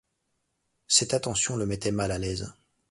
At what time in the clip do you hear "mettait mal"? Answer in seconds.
1.67-2.09